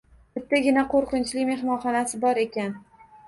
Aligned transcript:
Bittagina 0.37 0.83
qo‘rqinchli 0.93 1.45
mehmonxonasi 1.51 2.21
bor 2.27 2.43
ekan. 2.47 2.73